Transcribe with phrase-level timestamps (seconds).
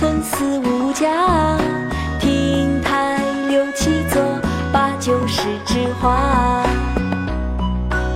[0.00, 1.58] 村四五家，
[2.18, 4.22] 亭台六七座，
[4.72, 6.64] 八九十枝花。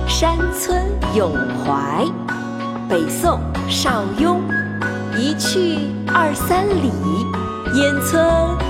[0.07, 1.31] 山村咏
[1.63, 2.03] 怀，
[2.89, 3.39] 北宋
[3.69, 4.41] 邵雍。
[5.15, 5.77] 一去
[6.07, 6.91] 二三里，
[7.75, 8.25] 烟村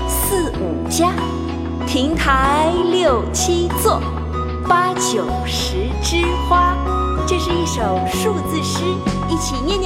[0.06, 1.08] 四五家，
[1.86, 3.98] 亭台六七座，
[4.68, 6.76] 八九十枝花。
[7.26, 8.84] 这是一首数字诗，
[9.30, 9.85] 一起念念